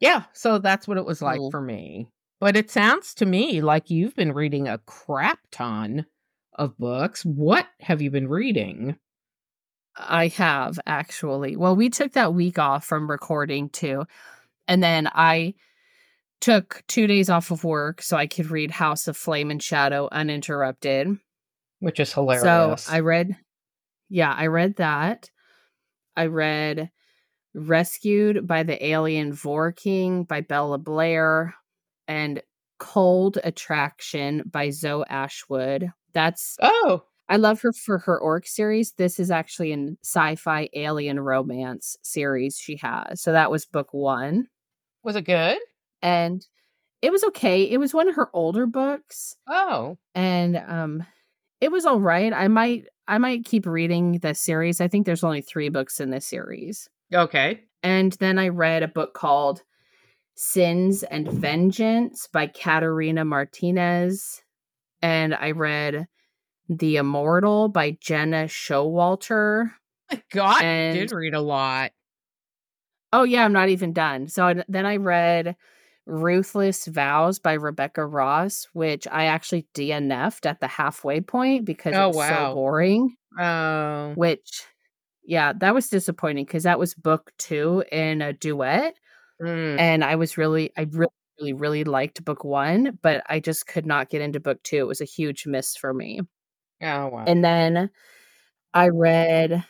[0.00, 2.08] Yeah, so that's what it was like for me.
[2.40, 6.06] But it sounds to me like you've been reading a crap ton
[6.54, 7.24] of books.
[7.24, 8.96] What have you been reading?
[9.96, 11.56] I have actually.
[11.56, 14.04] Well, we took that week off from recording too.
[14.66, 15.54] And then I
[16.44, 20.08] took two days off of work so I could read House of Flame and Shadow
[20.12, 21.16] uninterrupted.
[21.80, 22.84] Which is hilarious.
[22.84, 23.36] So I read,
[24.08, 25.30] yeah, I read that.
[26.16, 26.90] I read
[27.54, 31.54] Rescued by the Alien Vorking by Bella Blair
[32.08, 32.42] and
[32.78, 38.92] Cold Attraction by Zoe Ashwood that's oh, I love her for her orc series.
[38.92, 43.20] This is actually a sci-fi alien romance series she has.
[43.20, 44.46] So that was book one.
[45.02, 45.58] Was it good?
[46.04, 46.46] And
[47.02, 47.62] it was okay.
[47.64, 49.34] It was one of her older books.
[49.48, 49.98] Oh.
[50.14, 51.04] And um
[51.60, 52.32] it was all right.
[52.32, 54.80] I might I might keep reading the series.
[54.80, 56.88] I think there's only 3 books in this series.
[57.12, 57.62] Okay.
[57.82, 59.62] And then I read a book called
[60.36, 64.42] Sins and Vengeance by Caterina Martinez
[65.02, 66.06] and I read
[66.68, 69.72] The Immortal by Gena Showalter.
[70.10, 71.92] My God, and, did read a lot.
[73.12, 74.28] Oh yeah, I'm not even done.
[74.28, 75.56] So then I read
[76.06, 82.08] Ruthless Vows by Rebecca Ross, which I actually DNF'd at the halfway point because oh,
[82.08, 82.48] it's wow.
[82.50, 83.16] so boring.
[83.38, 84.12] Oh.
[84.14, 84.64] Which,
[85.24, 88.94] yeah, that was disappointing because that was book two in a duet.
[89.42, 89.78] Mm.
[89.80, 93.86] And I was really, I really really, really liked book one, but I just could
[93.86, 94.78] not get into book two.
[94.78, 96.20] It was a huge miss for me.
[96.82, 97.24] Oh, wow.
[97.26, 97.90] And then
[98.72, 99.64] I read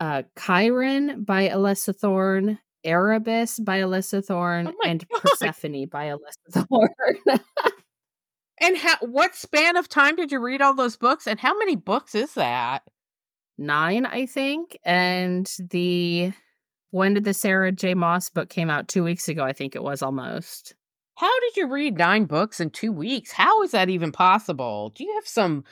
[0.00, 5.22] uh, Chiron by Alyssa Thorne, Erebus by Alyssa Thorne, oh and God.
[5.22, 7.40] Persephone by Alyssa Thorne.
[8.60, 11.26] and how, what span of time did you read all those books?
[11.26, 12.82] And how many books is that?
[13.58, 14.78] Nine, I think.
[14.84, 16.32] And the
[16.90, 17.94] when did the Sarah J.
[17.94, 18.88] Maas book came out?
[18.88, 20.74] Two weeks ago, I think it was almost.
[21.16, 23.32] How did you read nine books in two weeks?
[23.32, 24.90] How is that even possible?
[24.94, 25.64] Do you have some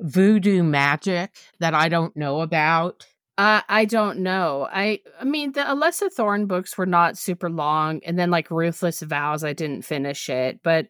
[0.00, 3.06] voodoo magic that I don't know about?
[3.36, 4.68] Uh, I don't know.
[4.70, 9.00] I I mean the Alyssa Thorne books were not super long, and then like Ruthless
[9.00, 10.86] Vows, I didn't finish it, but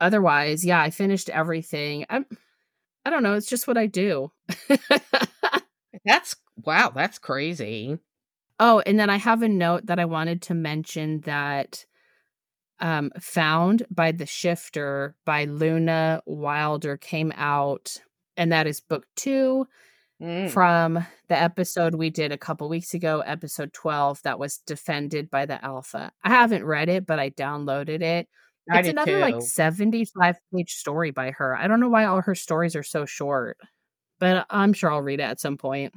[0.00, 2.04] otherwise, yeah, I finished everything.
[2.10, 2.26] I'm
[3.06, 3.34] I don't know.
[3.34, 4.30] It's just what I do.
[6.04, 6.92] that's wow.
[6.94, 7.98] That's crazy.
[8.60, 11.86] Oh, and then I have a note that I wanted to mention that
[12.80, 17.96] um, Found by the Shifter by Luna Wilder came out,
[18.36, 19.66] and that is book two
[20.22, 20.50] mm.
[20.50, 25.46] from the episode we did a couple weeks ago, episode 12, that was defended by
[25.46, 26.12] the Alpha.
[26.22, 28.28] I haven't read it, but I downloaded it.
[28.70, 29.18] I it's another too.
[29.18, 31.56] like 75 page story by her.
[31.56, 33.58] I don't know why all her stories are so short,
[34.20, 35.92] but I'm sure I'll read it at some point.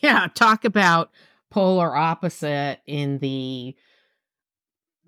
[0.00, 1.10] Yeah, talk about
[1.50, 3.76] polar opposite in the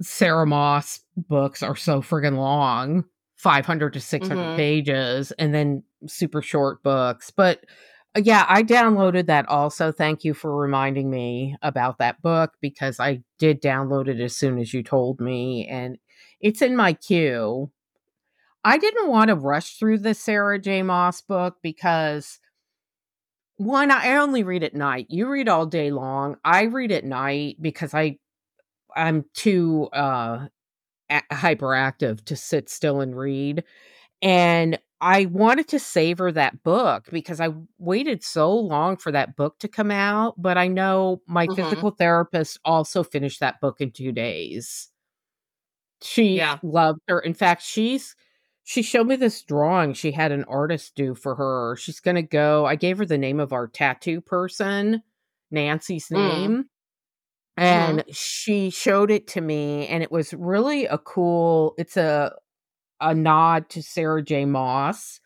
[0.00, 3.04] Sarah Maas books are so friggin' long
[3.36, 4.56] 500 to 600 Mhm.
[4.56, 7.30] pages and then super short books.
[7.30, 7.64] But
[8.16, 9.92] uh, yeah, I downloaded that also.
[9.92, 14.58] Thank you for reminding me about that book because I did download it as soon
[14.58, 15.98] as you told me and
[16.40, 17.70] it's in my queue.
[18.64, 20.82] I didn't want to rush through the Sarah J.
[20.82, 22.40] Maas book because
[23.58, 25.06] one, I only read at night.
[25.08, 26.36] You read all day long.
[26.44, 28.18] I read at night because I
[28.94, 30.48] I'm too uh
[31.10, 33.64] a- hyperactive to sit still and read.
[34.22, 39.58] And I wanted to savor that book because I waited so long for that book
[39.58, 41.48] to come out, but I know my Mhm.
[41.48, 44.88] physical therapist also finished that book in 2 days.
[46.02, 46.58] She Yeah.
[46.62, 47.20] loved her.
[47.20, 48.14] In fact, she's
[48.64, 51.76] she showed me this drawing she had an artist do for her.
[51.76, 55.02] She's going to go I gave her the name of our tattoo person,
[55.50, 56.56] Nancy's Mm.
[56.56, 56.64] name.
[57.58, 62.36] And she showed it to me and it was really a cool it's a
[63.00, 64.44] a nod to Sarah J.
[64.44, 65.20] Maas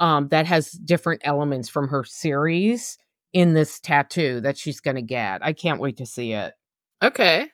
[0.00, 2.98] um that has different elements from her series
[3.32, 5.44] in this tattoo that she's going to get.
[5.44, 6.54] I can't wait to see it.
[7.02, 7.48] Okay.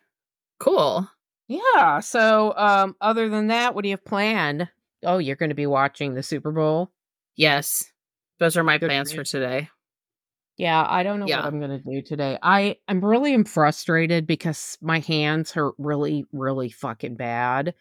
[0.58, 1.08] Cool.
[1.48, 2.00] Yeah.
[2.00, 4.68] So, um, other than that, what do you have planned?
[5.02, 6.92] Oh, you're going to be watching the Super Bowl.
[7.34, 7.90] Yes.
[8.38, 9.68] Those are my Good plans for today.
[10.58, 11.38] Yeah, I don't know Yeah.
[11.38, 12.38] what I'm going to do today.
[12.42, 17.74] I I'm really am frustrated because my hands hurt really, really fucking bad,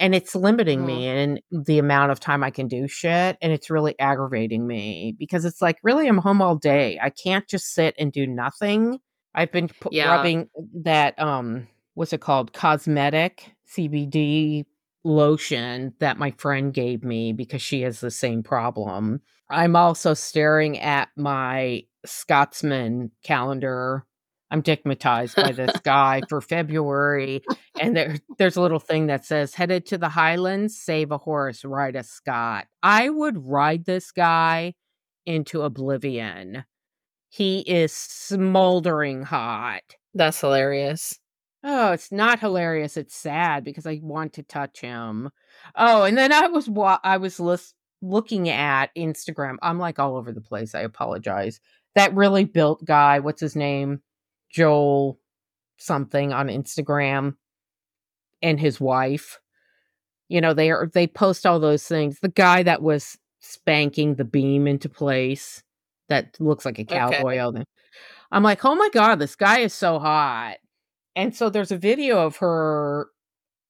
[0.00, 3.70] and it's limiting me and the amount of time I can do shit, and it's
[3.70, 6.98] really aggravating me because it's like, really, I'm home all day.
[7.00, 8.98] I can't just sit and do nothing.
[9.34, 10.08] I've been pu- Yeah.
[10.16, 10.48] rubbing
[10.82, 14.64] that um, what's it called, cosmetic CBD
[15.04, 19.20] lotion that my friend gave me because she has the same problem.
[19.50, 24.06] I'm also staring at my Scotsman calendar.
[24.50, 27.42] I'm digmatized by this guy for February,
[27.78, 31.64] and there, there's a little thing that says headed to the Highlands, save a horse,
[31.64, 32.66] ride a Scot.
[32.82, 34.74] I would ride this guy
[35.26, 36.64] into oblivion.
[37.28, 39.82] He is smoldering hot.
[40.14, 41.18] That's hilarious.
[41.62, 42.96] Oh, it's not hilarious.
[42.96, 45.30] It's sad because I want to touch him.
[45.76, 49.56] Oh, and then I was wa- I was lis- looking at Instagram.
[49.62, 50.74] I'm like all over the place.
[50.74, 51.60] I apologize.
[51.94, 54.00] That really built guy, what's his name?
[54.50, 55.18] Joel
[55.76, 57.36] something on Instagram
[58.42, 59.38] and his wife.
[60.28, 62.20] You know, they are they post all those things.
[62.20, 65.62] The guy that was spanking the beam into place
[66.08, 67.38] that looks like a cowboy.
[67.38, 67.64] Okay.
[68.32, 70.56] I'm like, "Oh my god, this guy is so hot."
[71.16, 73.08] And so there's a video of her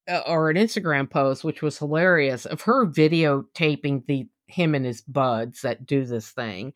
[0.09, 5.01] uh, or an Instagram post which was hilarious of her videotaping the him and his
[5.01, 6.73] buds that do this thing.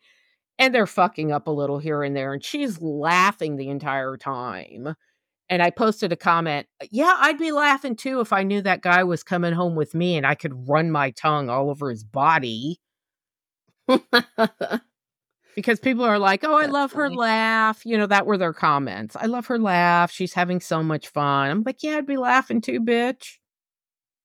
[0.59, 4.95] And they're fucking up a little here and there and she's laughing the entire time.
[5.49, 8.81] And I posted a comment, uh, "Yeah, I'd be laughing too if I knew that
[8.83, 12.03] guy was coming home with me and I could run my tongue all over his
[12.05, 12.79] body."
[15.55, 19.15] Because people are like, "Oh, I love her laugh." You know, that were their comments.
[19.19, 20.11] "I love her laugh.
[20.11, 23.37] She's having so much fun." I'm like, "Yeah, I'd be laughing too, bitch."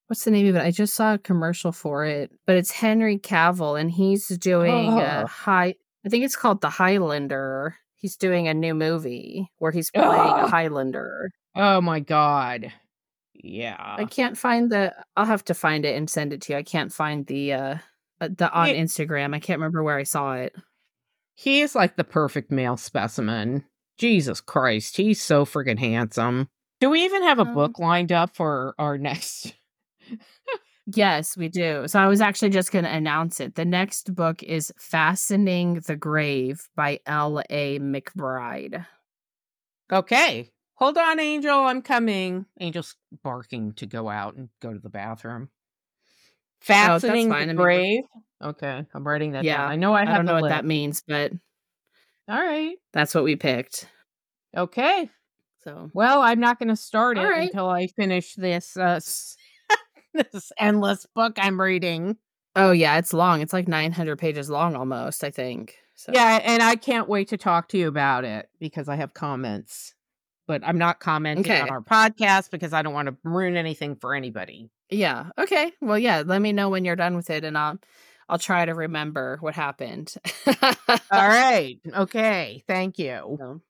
[0.09, 0.63] What's the name of it?
[0.63, 5.25] I just saw a commercial for it, but it's Henry Cavill, and he's doing a
[5.25, 5.27] Oh.
[5.27, 5.77] high.
[6.05, 7.77] I think it's called The Highlander.
[7.97, 10.49] He's doing a new movie where he's playing a.
[10.49, 11.31] Highlander.
[11.55, 12.73] Oh my god.
[13.35, 13.77] Yeah.
[13.99, 14.95] I can't find the.
[15.17, 16.59] I'll have to find it and send it to you.
[16.59, 17.75] I can't find the uh
[18.21, 18.75] uh, the on Yeah.
[18.75, 19.35] Instagram.
[19.35, 20.55] I can't remember where I saw it.
[21.35, 23.65] He is like the perfect male specimen.
[23.99, 26.49] Jesus Christ, he's so friggin' handsome.
[26.81, 29.55] Do we even have a Um, book lined up for our next?
[30.95, 31.87] Yes, we do.
[31.89, 33.55] So I was actually just going to announce it.
[33.55, 37.43] The next book is Fastening the Grave by L.
[37.51, 37.79] A.
[37.79, 38.87] McBride.
[39.93, 40.51] Okay.
[40.75, 41.59] Hold on, Angel.
[41.59, 42.47] I'm coming.
[42.59, 45.51] Angel's barking to go out and go to the bathroom.
[46.61, 47.43] Fastening fine.
[47.51, 48.03] I the grave.
[48.43, 49.71] Okay, I'm writing that Yeah, down.
[49.71, 51.33] I know I I have don't know what that means, but
[52.29, 52.77] All right.
[52.93, 53.87] that's what we picked.
[54.57, 55.11] Okay.
[55.63, 57.49] So Well, I'm not going to start it right.
[57.49, 59.37] until I finish this uh, s-
[60.33, 62.17] this endless book I'm reading.
[62.57, 63.41] Oh yeah, it's long.
[63.41, 65.77] It's like 900 pages long almost, I think.
[65.95, 69.15] So Yeah, and I can't wait to talk to you about it because I have
[69.15, 69.95] comments.
[70.47, 74.17] But I'm not commenting on our podcast because I don't want to ruin anything for
[74.17, 74.69] anybody.
[74.89, 75.27] Yeah.
[75.39, 75.73] Okay.
[75.81, 77.79] Well, yeah, let me know when you're done with it and I'll
[78.29, 80.13] I'll try to remember what happened.
[80.47, 80.75] All
[81.13, 81.79] right.
[81.95, 82.65] Okay.
[82.67, 83.61] Thank you.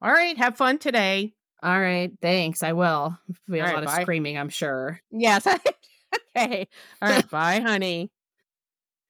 [0.00, 0.36] All right.
[0.36, 1.34] Have fun today.
[1.62, 2.62] All right, thanks.
[2.62, 3.18] I will.
[3.48, 3.96] We have a right, lot bye.
[3.96, 5.00] of screaming, I'm sure.
[5.10, 5.46] Yes.
[6.36, 6.68] okay.
[7.02, 8.10] All right, bye, honey.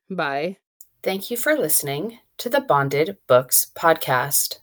[0.09, 0.57] Bye.
[1.03, 4.61] Thank you for listening to the Bonded Books podcast.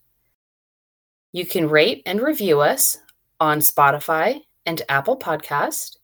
[1.31, 2.97] You can rate and review us
[3.39, 5.97] on Spotify and Apple Podcast.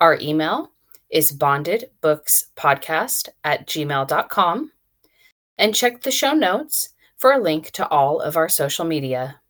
[0.00, 0.72] Our email
[1.10, 4.72] is bondedbookspodcast at gmail.com.
[5.58, 9.40] And check the show notes for a link to all of our social media.